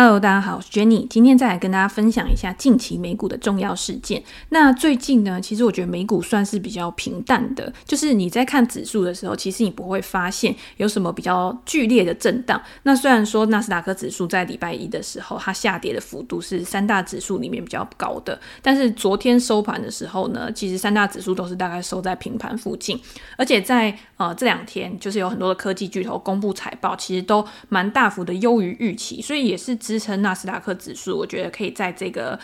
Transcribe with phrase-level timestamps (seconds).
[0.00, 4.22] Hello，大家好，我是 Jenny，今天再来跟大家分享一下近期美股的重要事件。
[4.50, 12.62] 那最近呢，其实我觉得美股算是比较平淡的，就是你在看指数的时候，其实你不会发现有什么比较剧烈的震荡。
[12.84, 22.96] 那虽然说纳斯达克指数在礼拜一的时候，它下跌的幅度是三大指数里面比较高的，但是昨天收盘的时候呢，其实三大指数都是大概收在平盘附近，
[23.36, 29.76] 而且在呃这两天，就是有很多的科技巨头公布财报，其实都蛮大幅的优于预期，所以也是。
[29.88, 32.38] 支撑纳斯达克指数，我觉得可以在这个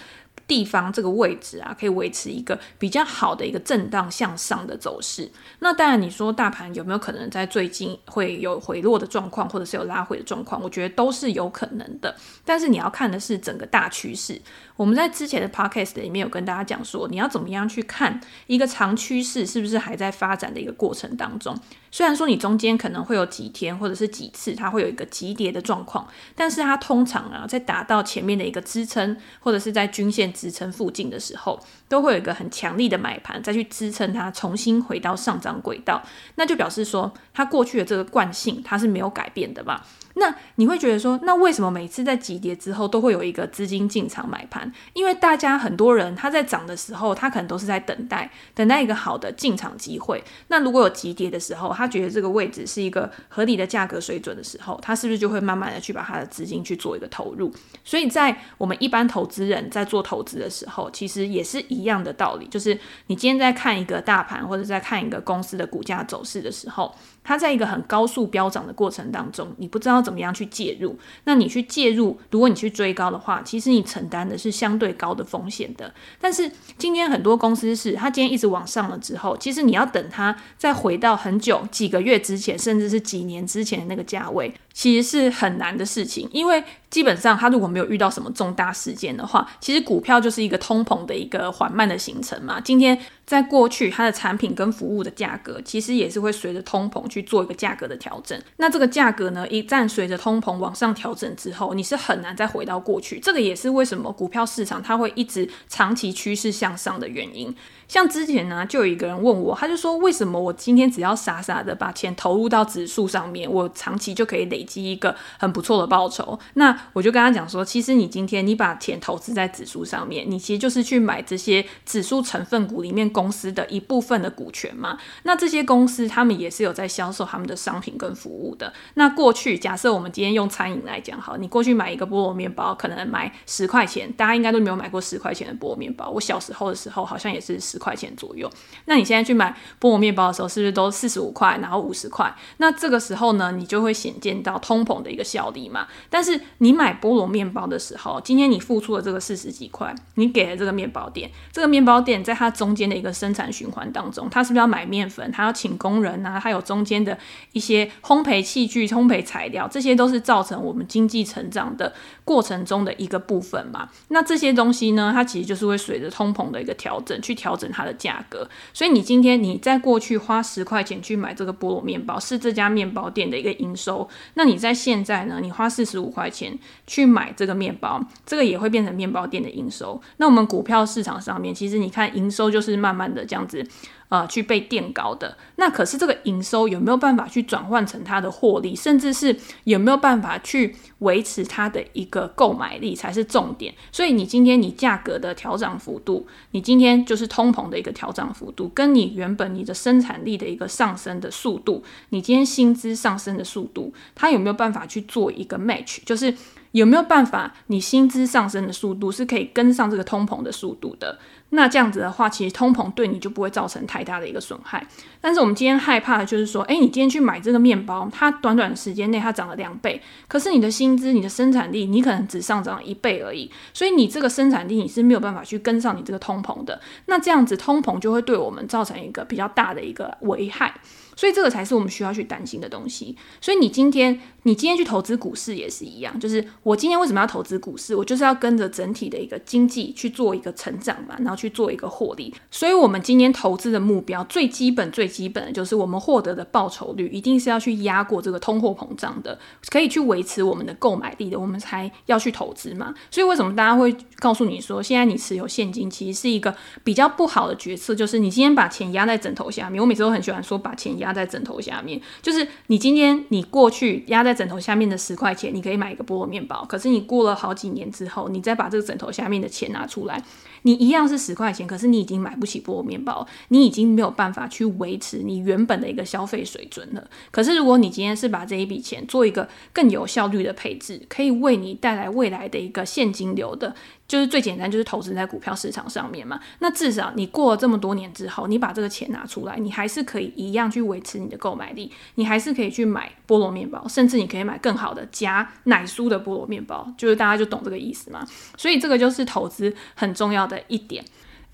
[0.46, 5.30] 地方这个位置啊，可以维持一个比较好的一个震荡向上的走势。
[5.58, 10.62] 那当然，你说大盘有没有可能在最近会有回落的状况，或者是有拉回的状况？
[10.62, 12.16] 我觉得都是有可能的。
[12.46, 14.40] 但是你要看的是整个大趋势。
[14.76, 21.54] 我们在之前的 podcast 里面有跟大家讲说，你要怎么样去看一个长趋势是不是还在发展的一个过程当中。
[21.94, 26.04] 虽然说你中间可能会有几天或者是几次它会有一个急跌的状况，
[26.34, 31.56] 但是它通常啊在达到前面的一个支撑或者是在均线支撑附近的时候，
[31.88, 36.02] 都会有一个很强力的买盘再去支撑它重新回到上涨轨道，
[36.34, 39.80] 那就表示说它过去的这个惯性它是没有改变的嘛。
[40.14, 44.72] 那你会觉得说，那为什么每次在急跌之后都会有一个资金进场买盘？
[44.92, 50.22] 因为大家很多人他在涨的时候，他可能都是在等待，等待一个好的进场机会。
[50.48, 57.52] 那如果有急跌的时候，他觉得这个位置是一个合理的价格水准的时候，他是不是就会慢慢的去把他的资金去做一个投入？
[57.84, 66.94] 所以在我们一般投资人在做投资的时候，其实也是一样的道理，就是你今天在看一个大盘或者在看一个公司的股价走势的时候，
[67.24, 70.96] 它在一个很高速飙涨的过程当中，你不知道怎么样去介入。
[71.24, 75.92] 那你去介入，如果你去追高的话，其实你承担的是相对高的风险的。
[76.20, 86.28] 但是今天很多公司是，它今天一直往上了之后，其实你要等它再回到很久几个月之前，甚至是几年之前的那个价位，其实是很难的事情。
[86.30, 86.62] 因为
[86.94, 92.60] 基本上它如果没有遇到什么重大事件的话，其实股票就是一个通膨的一个缓慢的形成嘛。
[92.60, 92.96] 今天。
[93.26, 98.38] 在过去，它的产品跟服务的价格其实也是会随着通膨去做一个价格的调整。
[98.58, 103.18] 那这个价格呢，一旦随着通膨往上调整之后，你是很难再回到过去。
[103.18, 107.56] 这个也是为什么股票市场它会一直长期趋势向上的原因。
[107.88, 116.38] 像之前呢，就有一个人问我，他就说，为什么我今天只要傻傻的把钱投入到指数上面，我长期就可以累积一个很不错的报酬？
[116.54, 124.98] 那我就跟他讲说，其实你今天你把钱投资在指数上面，你其实就是去买这些指数成分股里面公司的一部分的股权嘛。
[125.22, 128.72] 那这些公司他们也是有在销售他们的商品跟服务的。
[128.94, 136.10] 那过去假设我们今天用餐饮来讲，好，你过去买一个菠萝面包，可能买十块钱，大家应该都没有买过十块钱的菠萝面包。
[136.10, 138.50] 我小时候的时候好像也是十块钱左右。
[138.84, 142.34] 那你现在去买菠萝面包的时候，是不是都四十五块，然后五十块？
[142.58, 145.86] 那这个时候呢，你就会显见到通膨的一个效力嘛。
[146.10, 155.30] 但是你买菠萝面包的时候，今天你付出了这个四十几块，你给了这个面包店，这个面包店在它中间的一个生产循环当中，它是不是要买面粉？
[155.32, 157.16] 它要请工人啊，它有中间的
[157.52, 161.92] 一些烘焙器具、烘焙材料，这些都是造成我们经济成长的
[162.24, 163.88] 过程中的一个部分嘛。
[164.08, 168.48] 那这些东西呢，它其实就是会随着通膨的一个调整去调整它的价格。
[168.72, 174.08] 所以你今天你在过去花十块钱去买这个菠萝面包，是这家面包店的一个营收。
[174.34, 180.00] 那你在现在呢，你花四十五块钱去买这个面包，这个也会变成面包店的营收。
[180.16, 183.66] 那我们股票市场上面，其实你看营收就是慢慢的这样子。
[184.14, 193.74] 呃，去被垫高的，那可是这个营收有没有办法去转换成它的获利，甚至是有没有办法去维持它的一个购买力才是重点。
[193.90, 206.32] 所以你今天你价格的调涨幅度，你今天就是通膨的一个调涨幅度，跟你原本你的生产力的一个上升的速度，你今天薪资上升的速度，它有没有办法去做一个 match，就是。
[206.74, 211.16] 有没有办法，你薪资上升的速度是可以跟上这个通膨的速度的？
[211.50, 214.84] 那这样子的话，其实通膨对你就不会造成太大的一个损害。
[215.20, 223.48] 但是我们今天害怕的就是说，诶，你今天去买这个面包，它短短的时间内它涨了两倍，可是你的薪资、你的生产力，你可能只上涨一倍而已。
[223.72, 226.80] 所以你这个生产力你是没有办法去跟上你这个通膨的。
[227.06, 230.74] 那这样子通膨就会对我们造成一个比较大的一个危害。
[231.16, 233.16] 所以这个才是我们需要去担心的东西。
[233.40, 237.94] 所以你今天，你今天去投资股市也是一样，就是我今天为什么要投资股市？
[237.94, 242.34] 我就是要跟着整体的一个经济去做一个成长嘛，然后去做一个获利。
[242.50, 249.38] 所以，我们今天投资的目标最基本、最基本的就是我们获得的报酬率一定是要去压过这个通货膨胀的，
[249.70, 252.94] 可以去维持我们的购买力的，我们才要去投资嘛。
[253.10, 257.94] 所以，为什么大家会告诉你说，现在你持有现金其实是一个比较不好的决策？
[257.94, 259.80] 就是你今天把钱压在枕头下面。
[259.80, 261.03] 我每次都很喜欢说把钱压。
[261.04, 262.00] 压在枕头下面。
[262.20, 266.64] 就是你今天你过去压在枕头下面的十块钱，你可以买一个菠萝面包。
[266.64, 270.20] 可是你过了好几年之后，你再把这个枕头下面的钱拿出来。
[270.66, 277.06] 你一样是十块钱，可是你已经买不起菠萝面包，你已经没有办法去维持你原本的一个消费水准了。
[277.30, 283.74] 可是如果你今天是把这一笔钱做一个更有效率的配置，可以为你带来未来的一个现金流的。
[284.06, 286.38] 就是最简单，就是投资在股票市场上面嘛。
[286.58, 296.86] 那至少你过了这么多年之后，你把这个钱拿出来，你还是可以一样去维持你的购买力，你还是可以去买菠萝面包，甚至你可以买更好的加奶酥的菠萝面包。
[296.98, 298.26] 就是大家就懂这个意思嘛。
[298.56, 301.04] 所以这个就是投资很重要的一点。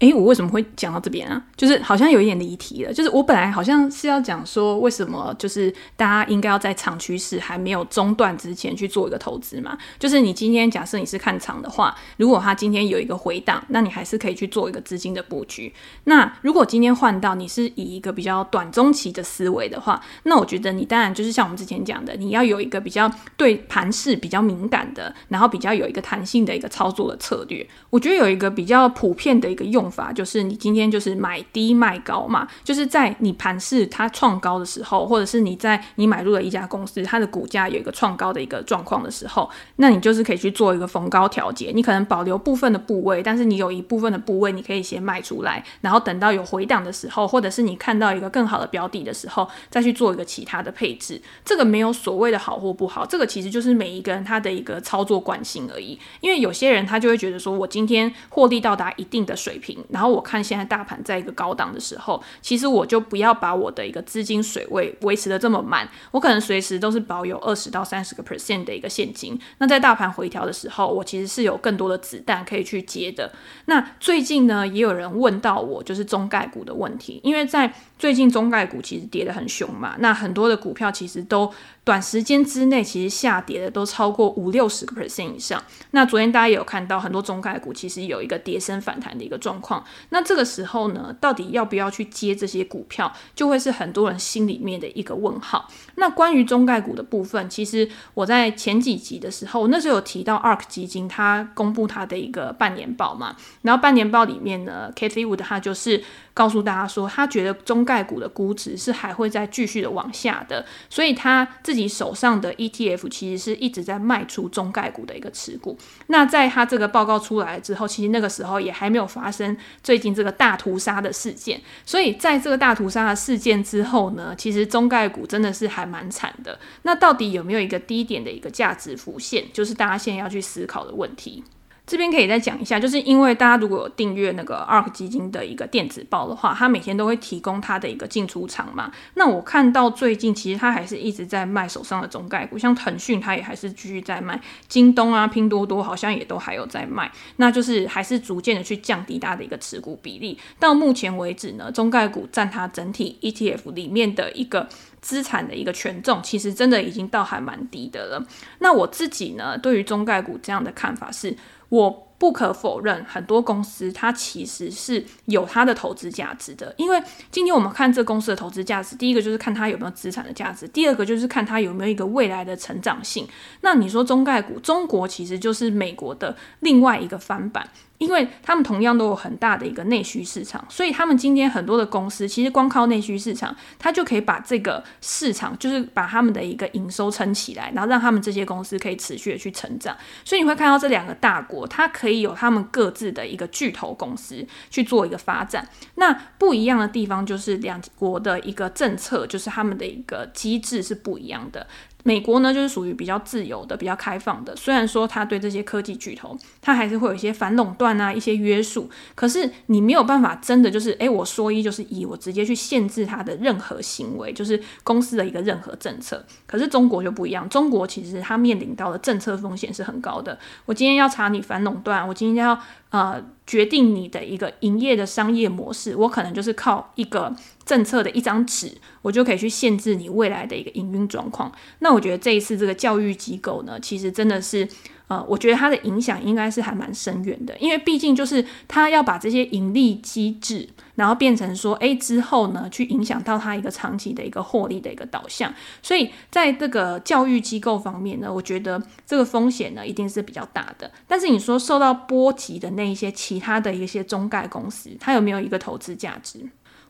[0.00, 1.43] 诶，我为什么会讲到这边啊？
[1.56, 2.93] 就是好像有一点离题了。
[2.93, 9.76] 就是我本来好像是要讲说，为什么就是大家应该要在长趋势还没有中断之前去做一个投资嘛。
[9.99, 15.70] 就是你今天假设你是看长的话，如果它今天有一个回档，那你还是可以去做一个资金的布局。
[16.05, 27.69] 那如果今天换到你是以一个比较短中期的思维的话，那我觉得你当然就是像我们之前讲的，你要有一个比较对盘势比较敏感的，然后比较有一个弹性的一个操作的策略。
[27.91, 41.72] 我觉得有一个比较普遍的一个用法就是你今天就是买低卖高嘛，就是在你盘势它创高的时候，或者是你在你买入了一家公司，它的股价有一个创高的一个状况的时候，那你就是可以去做一个逢高调节。
[41.75, 51.20] 你可能保留部分的部位，但是你有一部分的部位你可以先卖出来，然后等到有回档的时候，或者是你看到一个更好的标的的时候，再去做一个其他的配置。
[51.44, 55.98] 这个没有所谓的好或不好，这个其实就是每一个人他的一个操作惯性而已。
[56.20, 60.21] 因为有些人他就会觉得说，我今天获利到达一定的水平，然后我。
[60.31, 69.37] 看现在大盘在一个高档的时候，其实我就不要把我的一个资金水位维持得这么满，我可能随时都是保有二十到三十个 percent 的一个现金。
[69.59, 73.32] 那在大盘回调的时候，我其实是有更多的子弹可以去接的。
[73.65, 81.53] 那最近呢，也有人问到我，就是中概股的问题，因为在最近中概股其实跌得很凶嘛，那很多的股票其实都
[81.90, 85.60] 短时间之内其实下跌的都超过五六十个 percent 以上。
[85.90, 89.84] 那昨天大家也有看到很多中概股其实有一个跌升反弹的一个状况。
[90.10, 95.69] 那这个时候呢，到底要不要去接这些股票，就会是很多人心里面的一个问号。
[95.96, 106.04] 那关于中概股的部分，其实我在前几集的时候，那时候有提到 ARK 基金，它公布它的一个半年报嘛，然后半年报里面呢，Cathie Wood 他就是。
[106.32, 115.79] 告诉大家说，他觉得中概股的估值是还会再继续的往下的，所以他自己你手上的 ETF 其实是一直在卖出中概股的一个持股。
[116.09, 126.59] 那在他这个报告出来之后，其实那个时候也还没有发生最近这个大屠杀的事件，所以在这个大屠杀的事件之后呢，其实中概股真的是还蛮惨的。
[126.82, 131.43] 那到底有没有一个低点的一个价值浮现，就是大家现在要去思考的问题。
[131.90, 138.92] 这边可以再讲一下，就是因为大家如果有订阅那个 ARK 基金的一个电子报的话，它每天都会提供它的一个进出场嘛。
[139.14, 150.38] 那我看到最近其实它还是一直在卖手上的中概股，像腾讯它也还是继续在卖，京东啊、拼多多好像也都还有在卖，那就是还是逐渐的去降低它的一个持股比例。
[150.60, 154.69] 到目前为止呢，中概股占它整体 ETF 里面的一个
[155.00, 158.25] 资产的一个权重，其实真的已经到还蛮低的了。
[158.60, 161.37] 那我自己呢，对于中概股这样的看法是。
[161.70, 166.75] 我不可否认，很多公司它其实是有它的投资价值的。
[166.76, 173.26] 因为今天我们看这公司的投资价值，第一个就是看它有没有资产的价值，第二个就是看它有没有一个未来的成长性。
[173.62, 177.66] 那你说中概股，中国其实就是美国的另外一个翻版。
[178.00, 189.95] 因为他们同样都有很大的一个内需市场，所以他们今天很多的公司其实光靠内需市场，它就可以把这个市场，就是把他们的一个营收撑起来，然后让他们这些公司可以持续的去成长。
[190.25, 195.69] 所以你会看到这两个大国，它可以有他们各自的一个巨头公司去做一个发展。
[195.95, 201.67] 那不一样的地方就是两国的一个政策，就是他们的一个机制是不一样的。
[202.02, 204.54] 美国呢，就是属于比较自由的、比较开放的。
[204.57, 208.88] 虽然说它对这些科技巨头，它还是会有一些反垄断啊、一些约束。
[209.14, 216.25] 可是你没有办法真的就是，诶，我说一就是一，我直接去限制它的任何行为，就是公司的一个任何政策。
[216.47, 220.38] 可是中国就不一样，中国其实它面临到的政策风险是很高的。
[220.66, 222.59] 我今天要查你反垄断，我今天要
[222.90, 227.35] 呃决定你的一个营业的商业模式，我可能就是靠一个。
[227.64, 231.50] 政策的一张纸，我就可以去限制你未来的一个营运状况。
[231.81, 234.67] 那我觉得这一次这个教育机构呢，其实真的是，
[235.09, 245.52] 呃，我觉得它的影响应该是还蛮深远的，因为毕竟就是它要把这些盈利机制，然后变成说，诶，之后呢，去影响到它一个长期的一个获利的一个导向。
[245.83, 250.90] 所以在这个教育机构方面呢，我觉得这个风险呢，一定是比较大的。
[251.07, 256.40] 但是你说受到波及的那一些其他的一些中概公司，它有没有一个投资价值？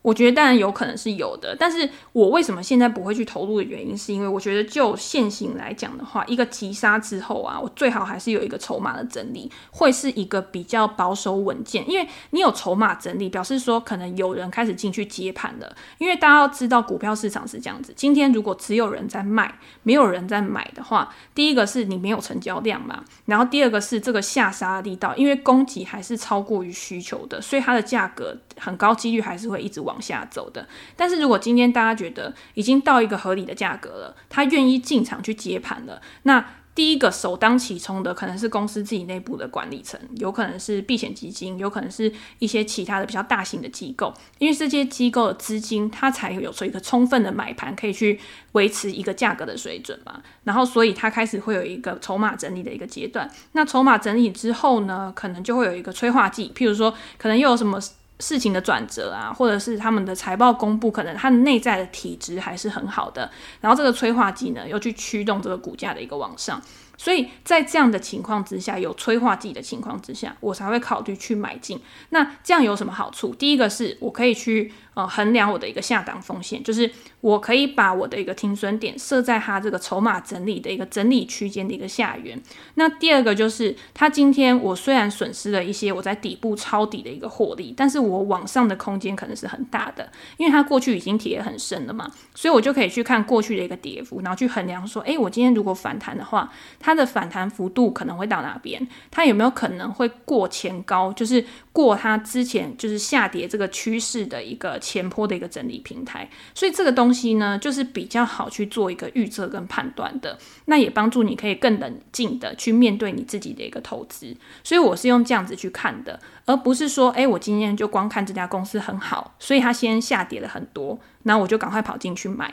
[0.02, 11.84] 我觉得当然有可能是有的，但是我为什么现在不会去投入的原因，是因为我觉得就现行来讲的话，一个急杀之后啊，我最好还是有一个筹码的整理，会是一个比较保守稳健。
[11.86, 15.76] 因为你有筹码整理，表示说可能有人开始进去接盘了。
[15.98, 29.89] 因为大家要知道，股票市场是这样子，今天如果只有人在卖，没有人在买的话，第一个是你没有成交量嘛，然后第二个是这个下杀的力道，因为供给还是超过于需求的，所以它的价格很高几率还是会一直往。
[29.90, 48.18] 往下走的，但是如果今天大家觉得已经到一个合理的价格了，他愿意进场去接盘了，那第一个首当其冲的可能是公司自己内部的管理层，有可能是避险基金，有可能是一些其他的比较大型的机构，因为这些机构的资金它才有出一个充分的买盘，可以去
[48.52, 50.22] 维持一个价格的水准嘛。
[50.44, 53.28] 然后，所以它开始会有一个筹码整理的一个阶段。
[53.52, 57.80] 那筹码整理之后呢，可能就会有一个催化剂，譬如说，可能又有什么。
[58.20, 66.60] 事情的转折啊，或者是他们的财报公布，可能它的内在的体质还是很好的，然后这个催化剂呢，又去驱动这个股价的一个往上。
[67.00, 71.80] 所以在这样的情况之下，有催化剂的情况之下，我才会考虑去买进。
[72.10, 73.34] 那这样有什么好处？
[73.34, 76.92] 第一个是我可以去呃衡量我的一个下档风险，就是
[77.22, 82.38] 我可以把我的一个停损点设在它这个筹码整理的一个整理区间的一个下缘。
[82.74, 98.84] 那第二个就是，它今天我虽然损失了一些我在底部抄底的一个获利，但是我往上的空间可能是很大的，因为它过去已经跌很深了嘛，所以我就可以去看过去的一个跌幅，然后去衡量说，诶，我今天如果反弹的话，它它的反弹幅度可能会到哪边？
[99.12, 101.12] 它有没有可能会过前高？
[101.12, 106.28] 就是过它之前就是下跌这个趋势的一个前坡的一个整理平台。
[106.52, 110.36] 所以这个东西呢，就是比较好去做一个预测跟判断的。
[110.64, 114.36] 那也帮助你可以更冷静的去面对你自己的一个投资。
[114.64, 122.52] 所以我是用这样子去看的，而不是说，诶，我今天就光看这家公司很好，所以它先下跌了很多，那我就赶快跑进去买。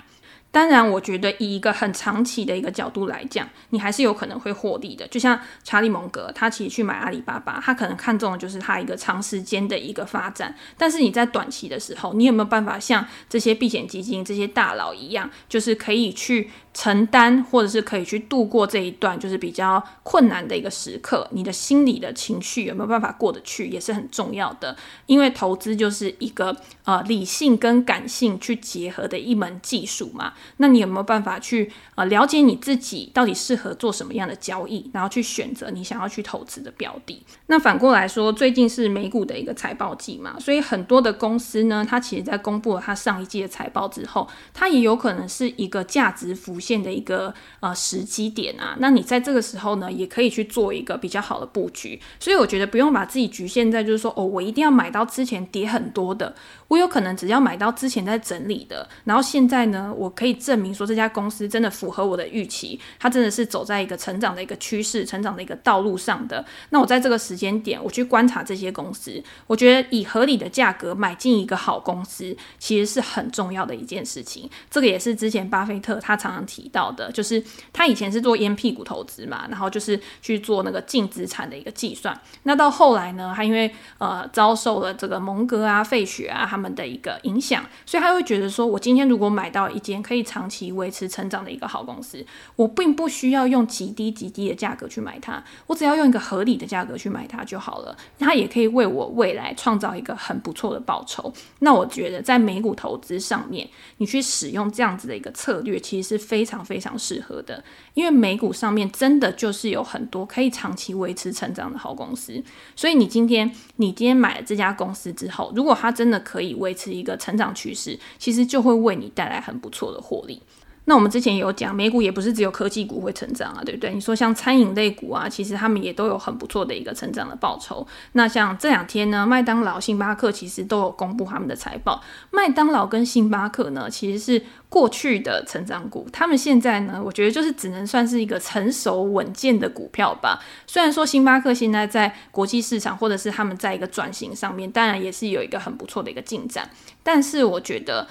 [0.50, 5.08] 当然，我觉得以一个很长期的一个角度来讲，你还是有可能会获利的。
[5.08, 10.56] 就像查理蒙格，他其实去买阿里巴巴，他可能看中的就是他一个长时间的一个发展。
[10.78, 21.28] 但是你在短期的时候，你有没有办法像这些避险基金、这些大佬一样，就是可以去承担，或者是可以去度过这一段就是比较困难的一个时刻？
[21.32, 24.78] 你的心理的情绪有没有办法过得去，也是很重要的。
[25.08, 30.34] 因为投资就是一个呃理性跟感性去结合的一门技术嘛。
[30.58, 37.24] 那你有没有办法去呃了解你自己到底适合做什么样的交易，然后去选择你想要去投资的标的？
[37.48, 48.76] 那反过来说，最近是美股的一个财报季嘛，所以很多的公司呢，它其实在公布了它上一季的财报之后，它也有可能是一个价值浮现的一个呃时机点啊。
[48.80, 52.00] 那你在这个时候呢，也可以去做一个比较好的布局。
[52.20, 56.36] 所以我觉得不用把自己局限在就是说哦，我一定要买到之前跌很多的，
[56.70, 60.38] 我有可能只要买到之前在整理的，然后现在呢，我可以。
[60.38, 66.46] 证明说这家公司真的符合我的预期，它真的是走在一个成长的一个趋势、成长的一个道路上的。
[66.70, 74.50] 那我在这个时间点，我去观察这些公司，我觉得以合理的价格买进一个好公司，其实是很重要的一件事情。
[74.70, 77.44] 这个也是之前巴菲特他常常提到的，就是
[77.74, 82.18] 他以前是做烟屁股投资嘛，然后就是去做那个净资产的一个计算。
[82.44, 97.96] 那到后来呢，他因为呃遭受了这个蒙哥啊、费雪啊他们的一个影响，所以他会觉得说，我今天如果买到一间可以长期维持成长的一个好公司，我并不需要用极低极低的价格去买它，我只要用一个合理的价格去买它就好了。
[98.18, 101.32] 它也可以为我未来创造一个很不错的报酬。
[101.60, 107.64] 那我觉得在美股投资上面，你去使用这样子的一个策略，其实是非常非常适合的。
[107.94, 112.44] 因为美股上面真的就是有很多可以长期维持成长的好公司，
[112.76, 120.42] 所以你今天你今天买了这家公司之后，如果它真的可以以维持一个成长趋势，其实就会为你带来很不错的获利。
[120.90, 123.94] 那我们之前有讲，美股也不是只有科技股会成长啊，对不对？
[123.94, 127.86] 你说像餐饮类股啊，其实他们也都有很不错的一个成长的报酬。
[128.14, 132.02] 那像这两天呢，麦当劳、星巴克其实都有公布他们的财报。
[132.32, 140.40] 麦当劳跟星巴克呢，其实是过去的成长股，他们现在呢，我觉得就是只能算是一个成熟稳健的股票吧。
[140.68, 146.70] 虽然说星巴克现在在国际市场或者是他们在一个转型上面，当然也是有一个很不错的一个进展，
[147.04, 148.08] 但是我觉得。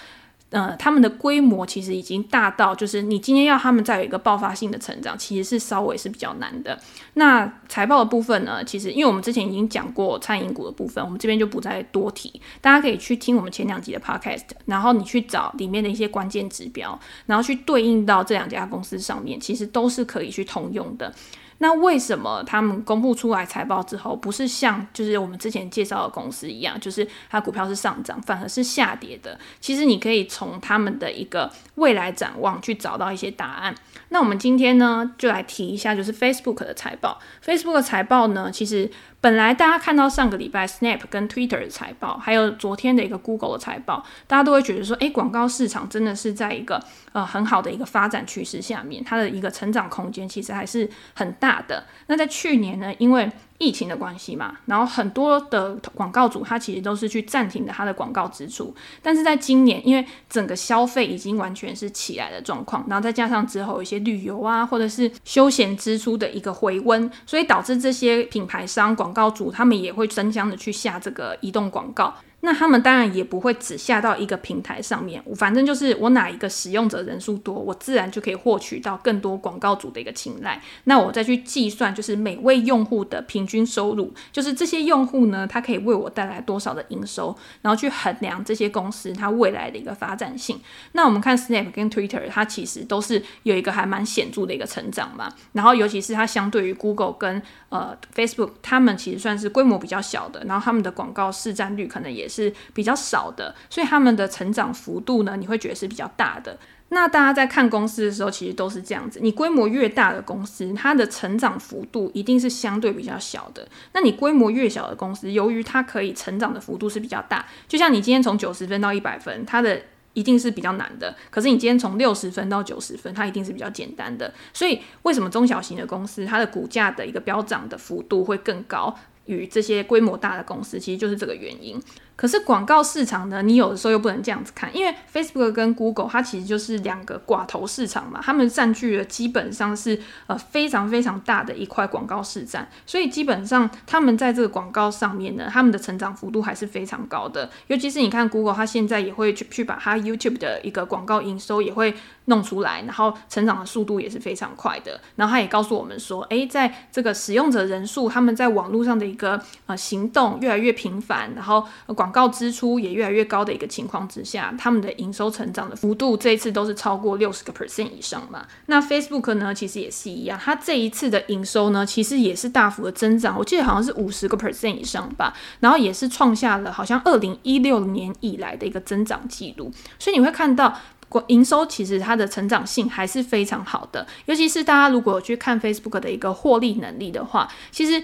[0.51, 6.79] 呃，他们的规模其实已经大到，就是你今天要他们再有一个爆发性的成长，其实是稍微是比较难的。
[7.15, 12.41] 那财报的部分呢，其实因为我们之前已经讲过餐饮股的部分，我们这边就不再多提。
[12.61, 21.13] 大家可以去听我们前两集的 podcast，然后你去找里面的一些关键指标，然后去对应到这两家公司上面，其实都是可以去通用的。
[21.59, 29.39] 那为什么他们公布出来财报之后，不是像就是我们之前介绍的公司一样，就是它股票是上涨，反而是下跌的？
[29.61, 33.75] 其实你可以从他们的一个未来展望去找到一些答案。
[34.11, 37.19] 那我们今天呢，就来提一下，就是 Facebook 的财报。
[37.45, 38.89] Facebook 的财报呢，其实
[39.21, 46.81] 本来大家看到上个礼拜 Snap 跟 Twitter 的财报，还有昨天的一个 Google 的财报，大家都会觉得说，诶，广告市场真的是在一个
[47.13, 51.85] 呃很好的一个发展趋势下面，它的一个成长空间其实还是很大的。
[52.07, 72.15] 那在去年呢，因为疫情的关系嘛，然后很多的广告主他其实都是去暂停的他的广告支出，但是在今年，因为整个消费已经完全是起来的状况，然后再加上之后一些旅游啊或者是休闲支出的一个回温，所以导致这些品牌商广高主他们也会争相的去下这个移动广告。
[72.41, 80.63] 那他们当然也不会只下到一个平台上面，反正就是我哪一个使用者人数多，我自然就可以获取到更多广告主的一个青睐。
[80.85, 90.61] 那我再去计算，就是每位用户的平均收入，就是这些用户呢，它可以为我带来多少的营收，然后去衡量这些公司它未来的一个发展性。
[90.93, 95.33] 那我们看 Snap 跟 Twitter，它其实都是有一个还蛮显著的一个成长嘛。
[95.53, 102.53] 然后尤其是它相对于 Google 跟呃 Facebook，他们其实算是规模比较小的，然后他们的广告市占率可能也是。
[102.75, 106.59] 比较少的，所以他们的成长幅度呢，你会觉得是比较大的。
[106.91, 109.19] 那大家在看公司的时候，其实都是这样子。
[109.23, 113.67] 你规模越大的公司，它的成长幅度一定是相对比较小的。
[113.93, 119.81] 那你规模越小的公司，由于它可以成长的幅度是比较大，就像你今天从九十分到一百分，它的
[120.13, 121.17] 一定是比较难的。
[121.31, 124.33] 可是你今天从六十分到九十分，它一定是比较简单的。
[124.53, 128.95] 所以为什么中小型的公司，它的股价的一个飙涨的幅度会更高？
[129.27, 131.83] 与这些规模大的公司，其实就是这个原因。
[132.17, 147.51] 可是广告市场呢，你有的时候又不能这样子看，因为 Facebook 跟 Google 它其实就是两个寡头市场嘛，他们占据了基本上是呃非常非常大的一块广告市占，所以基本上他们在这个广告上面呢，他们的成长幅度还是非常高的。
[147.67, 151.95] 尤其是你看 Google，它现在也会去去把它 YouTube 的一个广告营收也会
[152.25, 154.99] 弄出来，然后成长的速度也是非常快的。
[155.17, 168.47] 然后他也告诉我们说，诶，在这个使用者人数，他们在网络上的一个呃行动越来越频繁，然后广广告支出也越来越高的一个情况之下，他们的营收成长的幅度这一次都是超过六十个 percent 以上嘛。
[168.67, 175.35] 那 Facebook 呢，其实也是一样，它这一次的营收呢，其实也是大幅的增长，我记得好像是五十个 percent 以上吧。
[175.59, 179.73] 然后也是创下了好像二零一六年以来的一个增长记录。
[179.99, 180.79] 所以你会看到，
[181.27, 188.01] 营收其实它的成长性还是非常好的，尤其是大家如果去看 Facebook 的一个获利能力的话，其实。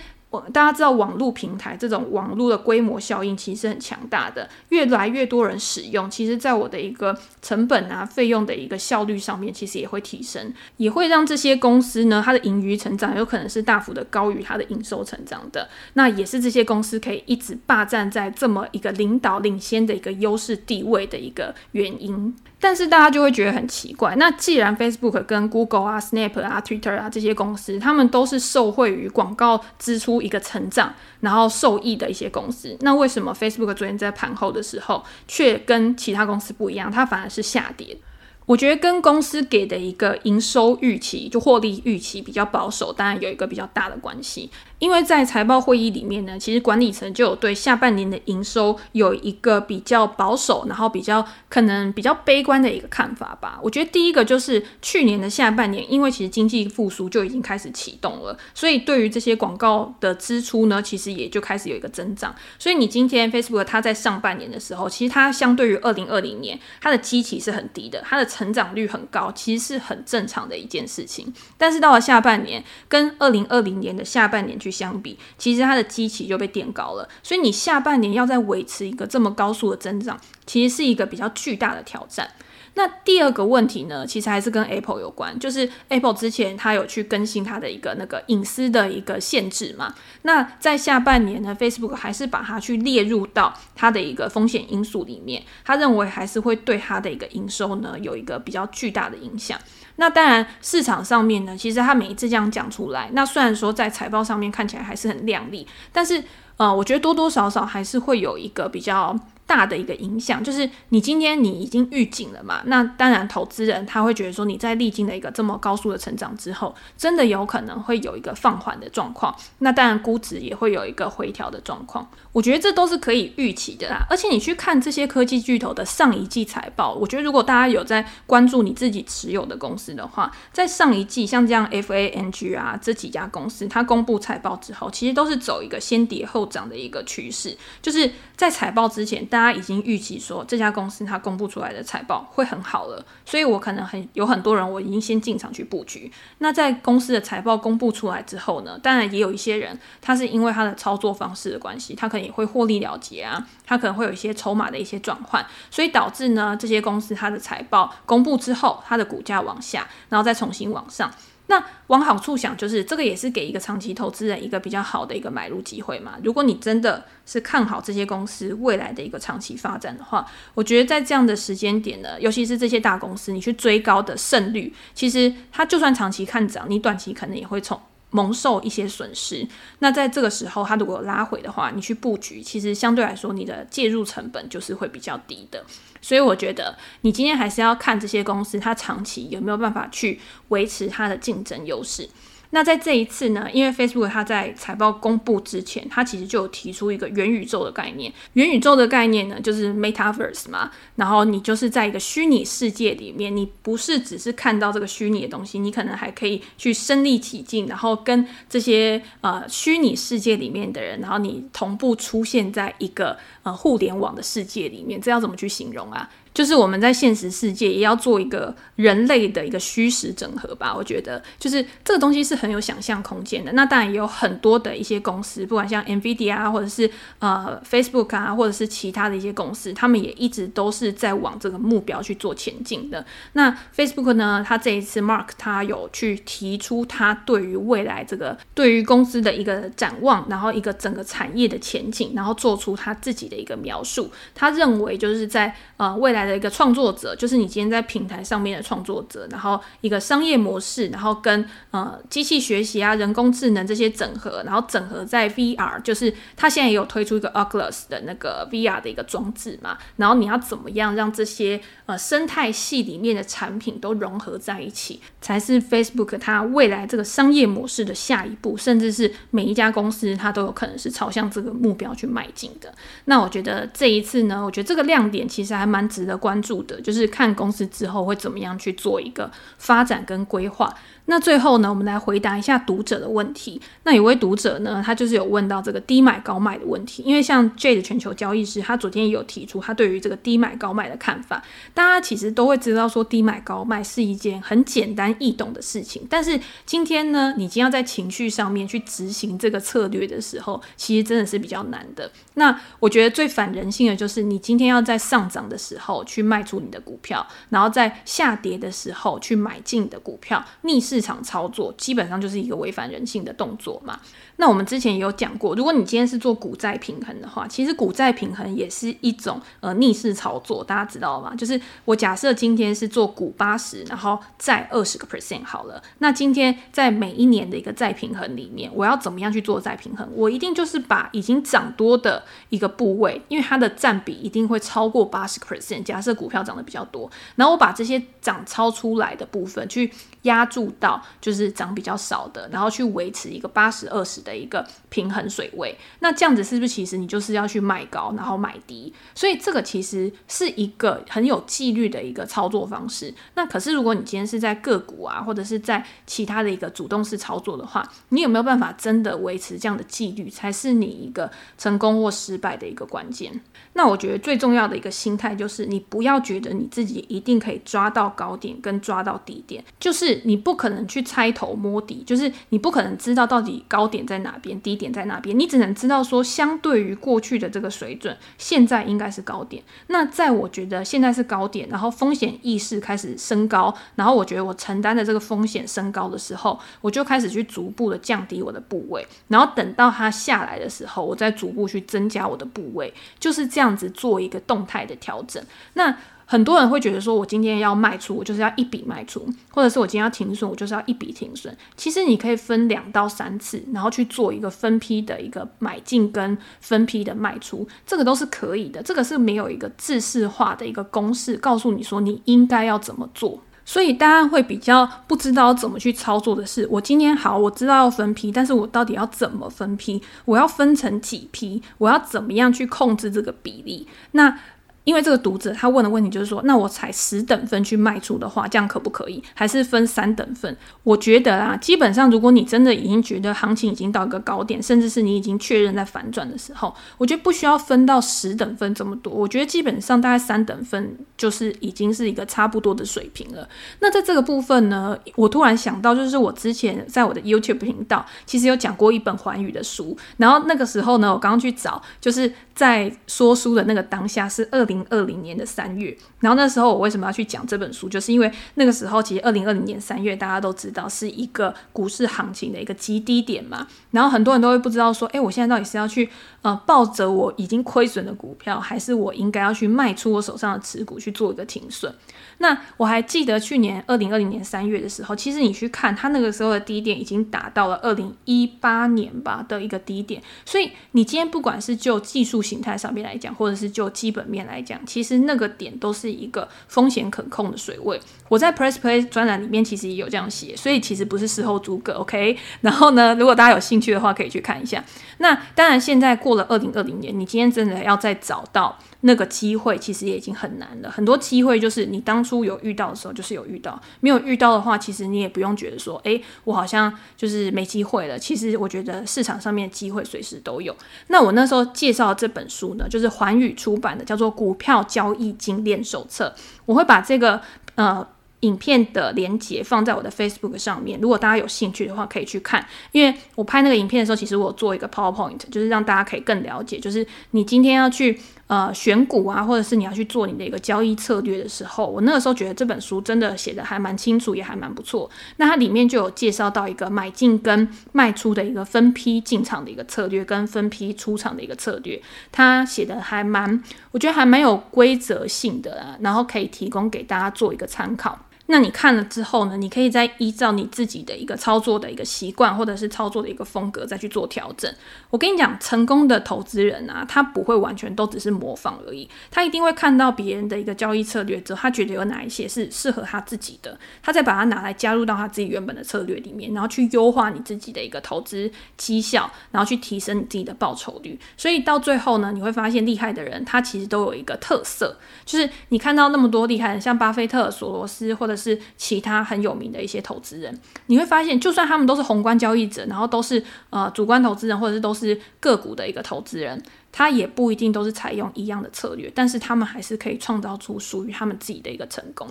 [0.53, 15.69] 大家知道网络平台这种网络的规模效应其实很强大的，越来越多人使用，其实在我的一个成本啊、费用的一个效率上面，其实也会提升，也会让这些公司呢，它的盈余成长有可能是大幅的高于它的营收成长的。
[15.95, 22.35] 那也是这些公司可以一直霸占在这么一个领导领先的一个优势地位的一个原因。
[22.59, 37.97] 但是大家就会觉得很奇怪，那既然 Facebook 跟 Google 啊、Snap 啊、Twitter 啊这些公司，他们都是受惠于广告支出一个成长，然后受益的一些公司，那为什么 Facebook 昨天在盘后的时候却跟其他公司不一样，它反而是下跌？
[38.45, 44.51] 我觉得跟公司给的一个营收预期，就获利预期比较保守，当然有一个比较大的关系。
[44.83, 53.61] 因为在财报会议里面呢，其实管理层就有对下半年的营收有一个比较保守，然后比较可能比较悲观的一个看法吧。
[53.63, 62.35] 我觉得第一个就是去年的下半年，因为其实经济复苏就已经开始启动了，所以对于这些广告的支出呢，其实也就开始有一个增长。
[62.59, 71.33] 所以你今天 Facebook 它在上半年的时候，其实它相对于二零二零年，它的基期是很低的，它的成长率很高，其实是很正常的一件事情。
[71.57, 82.29] 但是到了下半年，跟二零二零年的下半年去相比，其实它的基期就被垫高了，所以你下半年要再维持一个这么高速的增长，其实是一个比较巨大的挑战。
[82.75, 89.95] 那第二个问题呢，其实还是跟 Apple 有关，就是 Apple 之前它有去更新它的一个那个隐私的一个限制嘛。
[90.23, 99.59] 那在下半年呢，Facebook 还是把它去列入到它的一个风险因素里面，他认为还是会对它的一个营收呢有一个比较巨大的影响。
[99.97, 106.25] 那当然，市场上面呢，其实他每一次这样讲出来，那虽然说在财报上面看起来还是很亮丽，但是
[106.57, 109.15] 呃，我觉得多多少少还是会有一个比较
[109.53, 122.09] 大的一个影响，就是你今天你已经预警了嘛，那当然投资人他会觉得说你在历经了一个这么高速的成长之后，真的有可能会有一个放缓的状况，那当然估值也会有一个回调的状况。
[122.33, 124.07] 我觉得这都是可以预期的啦。
[124.09, 146.11] 而且你去看这些科技巨头的上一季财报，我觉得如果大家有在关注你自己持有的公司的话，在上一季像这样 FANG 啊这几家公司，它公布财报之后，其实都是走一个先跌后涨的一个趋势，就是在财报之前，大家已经预期说这家公司它公布出来的财报会很好了，所以我可能很有很多人我已经先进场去布局。
[146.39, 161.11] 那在公司的财报公布出来之后呢，当然也有一些人他是因为他的操作方式的关系，他可能也会获利了结啊，他可能会有一些筹码的一些转换，所以导致呢这些公司它的财报公布之后，它的股价往下，然后再重新往上。
[161.53, 166.15] 那往好处想，就是这个也是给一个长期投资人一个比较好的一个买入机会嘛。
[166.25, 177.79] 如果你真的是看好这些公司未来的一个长期发展的话，我觉得在这样的时间点呢，尤其是这些大公司，你去追高的胜率，其实它就算长期看涨，你短期可能也会从
[178.13, 179.47] 蒙受一些损失。
[179.81, 185.65] 那在这个时候，它如果拉回的话，你去布局，其实相对来说，你的介入成本就是会比较低的。
[186.01, 192.09] 所以我觉得，你今天还是要看这些公司，它长期有没有办法去维持它的竞争优势。
[192.55, 198.13] 那在这一次呢，因为 Facebook 它在财报公布之前，它其实就有提出一个元宇宙的概念。
[198.35, 200.71] 元宇宙的概念呢，就是 Metaverse 嘛。
[200.97, 215.01] 然后你就是在一个虚拟世界里面，你不是只是看到这个虚拟的东西，你可能还可以去身临其境，然后跟这些呃虚拟世界里面的人，然后你同步出现在一个呃互联网的世界里面。
[215.01, 216.11] 这要怎么去形容啊？
[216.35, 223.53] 就是我们在现实世界也要做一个人类的一个虚实整合吧，我觉得就是这个东西是很有想象空间的。
[223.53, 233.05] 那当然也有很多的一些公司，不管像 NVIDIA 啊，或者是呃 Facebook 啊，或者是其他的一些公司，他们也一直都是在往这个目标去做前进的。
[233.35, 244.11] 那 Facebook 呢，他这一次 Mark 他有去提出他对于未来这个对于公司的一个展望，然后一个整个产业的前景，然后做出他自己的一个描述。
[244.35, 246.22] 他认为就是在呃未来。
[246.25, 272.73] 的一个创作者，就是你今天在平台上面的创作者，然后一个商业模式，然后跟呃机器学习啊、人工智能这些整合，然后整合在 VR，就是他现在也有推出一个 Oculus 的那个 VR 的一个装置嘛，然后你要怎么样让这些呃生态系里面的产品都融合在一起，才是 Facebook 它未来这个商业模式的下一步，甚至是每一家公司它都有可能是朝向这个目标去迈进的。
[273.07, 276.12] 那我觉得这一次呢，我觉得这个亮点其实还蛮值得。
[276.17, 280.73] 关注的就是看公司之后会怎么样去做一个发展跟规划。
[281.07, 283.61] 那最后呢，我们来回答一下读者的问题。
[283.85, 287.03] 那有位读者呢，他就是有问到这个低买高卖的问题。
[287.03, 291.43] 因为像 Jade 全球交易师，他昨天也有提出他对于这个低买高卖的看法。
[291.75, 302.11] 大家其实都会知道说低买高卖是一件很简单易懂的事情，但是今天呢，你将要在情绪上面去执行这个策略的时候，其实真的是比较难的。
[302.35, 313.99] 那我觉得最反人性的就是你今天要在上涨的时候去卖出你的股票，然后在下跌的时候去买进你的股票，逆势市场操作基本上就是一个违反人性的动作嘛。
[314.43, 321.33] 那我们之前也有讲过，如果你今天是做股债平衡的话，其实股债平衡也是一种呃逆势操作，大家知道吗？
[321.37, 325.81] 就是我假设今天是做股八十，然后债二十个 percent 好了。
[325.99, 330.09] 那今天在每一年的一个债平衡里面，我要怎么样去做债平衡？
[330.13, 335.85] 我一定就是把已经涨多的一个部位，因为它的占比一定会超过八十 percent。
[335.85, 345.77] 假设股票涨得比较多，然后我把这些涨超出来的部分去压住到就是涨比较少的，然后去维持一个八十二十的的一个平衡水位。
[346.01, 348.93] 那这样子是不是其实你就是要去卖高，然后买低？
[349.15, 353.13] 所以这个其实是一个很有纪律的一个操作方式。
[353.35, 363.41] 那可是如果你今天是在个股啊，或者是在其他的一个主动式操作的话，你有没有办法真的维持这样的纪律，才是你一个成功或失败的一个关键。
[363.75, 379.63] 那我觉得最重要的一个心态就是，你不要觉得你自己一定可以抓到高点跟抓到低点，就是你不可能去猜头摸底，就是你不可能知道到底高点在在哪边，低点在哪边，你只能知道说，相对于过去的这个水准，现在应该是高点。
[379.87, 393.43] 那在我觉得现在是高点，然后风险意识开始升高，然后我觉得我承担的这个风险升高的时候，我就开始去逐步的降低我的部位，然后等到它下来的时候，我再逐步去增加我的部位，就是。
[393.53, 395.45] 这样子做一个动态的调整，
[395.75, 395.95] 那
[396.33, 401.55] 很多人会觉得说，我今天要卖出，我就是要一笔卖出，或者是我今天要停损，我就是要一笔停损。
[401.77, 408.83] 其实你可以分两到三次，然后去做一个分批的一个买进跟分批的卖出，这个都是可以的。
[408.83, 420.01] 这个是没有一个制式化的一个公式告诉你说你应该要怎么做，所以大家会比较不知道怎么去操作的是，我今天好，我知道要分批，但是我到底要怎么分批？
[420.25, 421.63] 我要分成几批？
[421.77, 423.87] 我要怎么样去控制这个比例？
[424.13, 424.39] 那
[424.85, 429.23] 因为这个读者他问的问题就是说，那我采十等分去卖出的话，这样可不可以？
[429.35, 430.57] 还是分三等分？
[430.83, 439.13] 我觉得啊，基本上如果你真的已经觉得行情已经到一个高点，甚至是你已经确认在反转的时候，我觉得不需要分到十等分这么多。
[439.13, 443.47] 我觉得基本上大概三等分就是已经是一个差不多的水平了。
[443.81, 454.63] 那在这个部分呢，我突然想到，就是我之前在我的 YouTube 频道其实有讲过一本环宇的书，然后那个时候呢，我刚刚去找，就是在说书的那个当下是二。
[454.63, 457.89] 二零二零年的三月，然后那时候我为什么要去讲这本书？
[457.89, 466.09] 就是因为那个时候其实二零二零年三月大家都知道是一个股市行情的一个极低点嘛，然后很多人都会不知道说，诶，我现在到底是要去
[466.43, 471.93] 呃抱着我已经亏损的股票，还是我应该要去卖出我手上的持股去做一个停损？
[472.39, 488.01] 那我还记得去年二零二零年三月的时候，其实你去看它那个时候的低点已经达到了二零一八年吧的一个低点，所以你今天不管是就技术形态上面来讲，或者是就基本面来讲，其实那个点都是一个风险可控的水位。
[488.29, 492.37] 我在 Press Play 专栏里面其实也有这样写，所以其实不是事后诸葛，OK？
[492.63, 494.83] 然后呢，如果大家有兴趣的话，可以去看一下。
[495.19, 498.79] 那当然，现在过了二零二零年，你今天真的要再找到。
[499.03, 508.19] 那个机会其实也已经很难了，很多机会就是你当初有遇到的时候就是有遇到，没有遇到的话，其实你也不用觉得说，诶，我好像就是没机会了。
[508.19, 510.75] 其实我觉得市场上面机会随时都有。
[511.09, 516.35] 那我那时候介绍这本书呢，就是环宇出版的，叫做《股票交易精炼手册》。
[516.65, 517.41] 我会把这个
[517.75, 518.07] 呃。
[518.43, 522.65] 影片的连接放在我的 Facebook 上面，如果大家有兴趣的话，可以去看。
[522.93, 535.09] 因为我拍那个影片的时候，其实我做一个 PowerPoint，就是让大家可以更了解，就是你今天要去呃选股啊，或者是你要去做你的一个交易策略的时候，我那个时候觉得这本书真的写的还蛮清楚，也还蛮不错。
[535.37, 542.03] 那它里面就有介绍到一个买进跟卖出的一个分批进场的一个策略，跟分批出场的一个策略，
[542.33, 548.19] 它写的还蛮，我觉得还蛮有规则性的啊，然后可以提供给大家做一个参考。
[548.53, 554.71] 那你看了之后呢，你可以再依照你自己的一个操作的一个习惯，或者是操作的一个风格再去做调整。
[555.09, 571.19] 我跟你讲，成功的投资人啊，他不会完全都只是模仿而已，他一定会看到别人的一个交易策略之后，他觉得有哪一些是适合他自己的，他再把它拿来加入到他自己原本的策略里面，然后去优化你自己的一个投资绩效，然后去提升你自己的报酬率。
[571.39, 592.27] 所以到最后呢，你会发现厉害的人，他其实都有一个特色，就是你看到那么多厉害的，像巴菲特、索罗斯或者是其他很有名的一些投资人，你会发现，就算他们都是宏观交易者，然后都是呃主观投资人，或者是都是个股的一个投资人，他也不一定都是采用一样的策略，但是他们还是可以创造出属于他们自己的一个成功。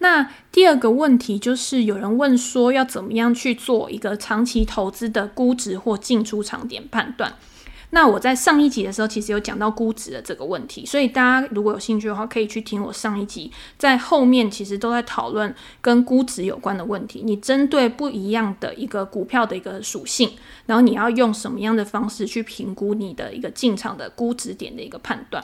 [0.00, 7.34] 那第二个问题就是，有人问说，要怎么样去做一个长期投资的估值或进出场点判断？
[7.90, 17.22] 那我在上一集的时候，其实有讲到估值的这个问题，所以大家如果有兴趣的话，可以去听我上一集，在后面其实都在讨论跟估值有关的问题。
[17.24, 20.30] 你针对不一样的一个股票的一个属性，
[20.66, 25.42] 然后你要用什么样的方式去评估你的一个进场的估值点的一个判断。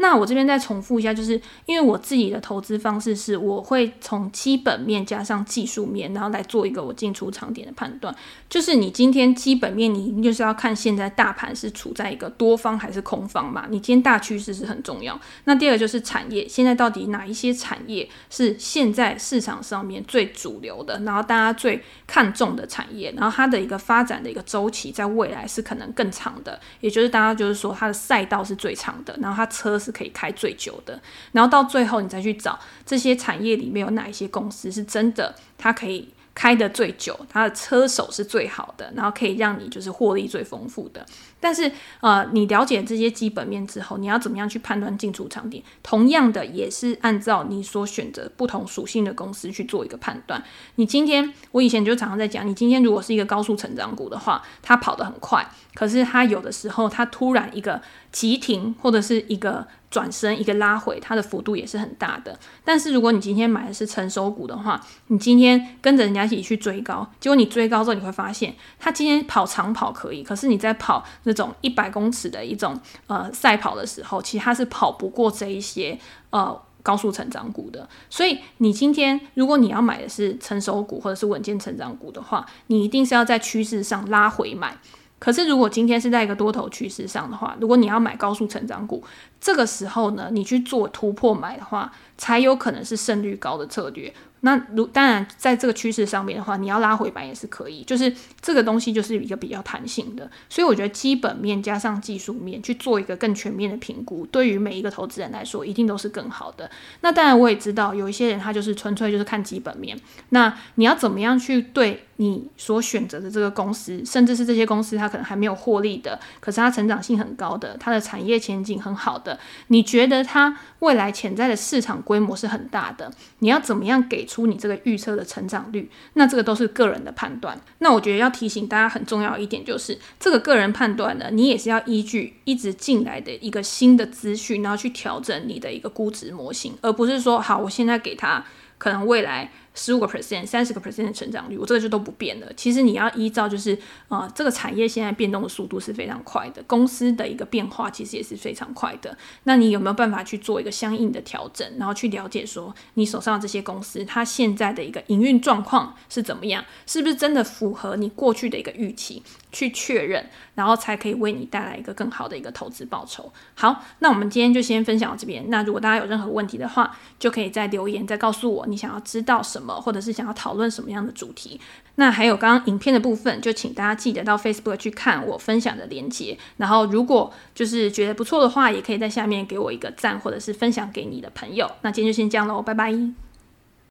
[0.00, 8.14] 那我这边再重复一下，就是因为我自己的投资方式是，我会从基本面加上技术面，然后来做一个我进出场点的判断。
[8.48, 13.66] 就是你今天基本面，你就是要看现在大盘是处在一个多方还是空方嘛。
[13.68, 15.20] 你今天大趋势是很重要。
[15.44, 29.76] 那第二个就是产业，现在到底哪一些产业是现在市场上面最主流的，然后大家最看重的产业，然后它的一个发展的一个周期在未来是可能更长的，也就是大家就是说它的赛道是最长的，然后它车。
[29.88, 31.00] 是可以开最久的，
[31.32, 41.06] 然后到最后你再去找这些产业里面有哪一些公司是真的，它可以开的最久，它的车手是最好的，然后可以让你就是获利最丰富的。
[41.40, 41.70] 但是，
[42.00, 45.62] 呃，你了解这些基本面之后，你要怎么样去判断进出场点？
[45.82, 50.42] 同样的，也是按照你所选择不同属性的公司去做一个判断。
[50.74, 62.38] 你今天，我以前就常常在讲，你今天如果是一个高速成长股的话，它跑得很快，可是它有的时候它突然一个急停或者是一个转身一个拉回，它的幅度也是很大的。
[62.64, 72.74] 但是如果你今天买的是成熟股的话，你今天跟着人家一起去追高，结果你追高之后，你会发现，它今天跑长跑可以，可是你在跑那种一百公尺的一种
[73.06, 75.96] 呃赛跑的时候，其实它是跑不过这一些
[76.30, 77.86] 呃高速成长股的。
[78.08, 84.76] 所以你今天如果你要买的是成熟股或者是稳健成长股的话，你一定是要在趋势上拉回买。
[85.20, 89.02] 可是，如果今天是在一个多头趋势上的话，如果你要买高速成长股，
[89.40, 94.14] 这个时候呢，你去做突破买的话，才有可能是胜率高的策略。
[94.40, 100.30] 那如当然，在这个趋势上面的话，你要拉回板也是可以，就是这个东西就是一个比较弹性的。
[100.48, 106.70] 所以我觉得基本面加上技术面去做一个更全面的评估，对于每一个投资人来说，一定都是更好的。
[107.00, 109.98] 那当然，我也知道有一些人他就是纯粹就是看基本面。
[110.30, 127.56] 那你要怎么样去对你所选择的这个公司，甚至是这些公司它可能还没有获利的，可是它成长性很高的，它的产业前景很好的，你觉得它未来潜在的市场规模是很大的，你要怎么样给出你这个预测的成长率，那这个都是个人的判断。
[127.78, 138.44] 那我觉得要提醒大家很重要一点就是，这个个人判断呢，你也是要依据一直进来的一个新的资讯，然后去调整你的一个估值模型，而不是说好，我现在给他
[138.76, 139.52] 可能未来。
[139.78, 142.52] 十五个 percent、三十个 percent 的成长率，我这个就都不变了。
[142.56, 143.72] 其实你要依照就是
[144.08, 149.16] 啊、呃，这个产业现在变动的速度是非常快的，公司的一个变化其实也是非常快的。
[149.44, 159.22] 那你有没有办法去做一个相应的调整，然后去了解说你手上的这些公司它现在的一个营运状况是怎么样，是不是真的符合你过去的一个预期？
[159.50, 163.32] 去确认，然后才可以为你带来一个更好的一个投资报酬。
[163.54, 165.48] 好，那我们今天就先分享到这边。
[165.48, 171.60] 那如果大家有任何问题的话，就可以在留言再告诉我你想要知道什么，或者是想要讨论什么样的主题。
[171.96, 176.38] 那还有刚刚影片的部分，就请大家记得到 Facebook 去看我分享的链接。
[176.58, 181.70] 然后如果就是觉得不错的话，也可以在下面给我一个赞，或者是分享给你的朋友。
[181.82, 183.27] 那今天就先这样喽，拜拜。